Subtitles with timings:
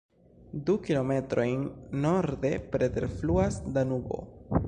[0.69, 1.67] Du kilometrojn
[2.07, 4.21] norde preterfluas Danubo.